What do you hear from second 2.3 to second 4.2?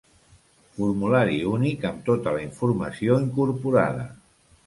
la informació incorporada.